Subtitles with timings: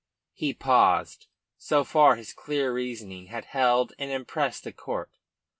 [0.33, 1.27] He paused.
[1.59, 5.11] So far his clear reasoning had held and impressed the court.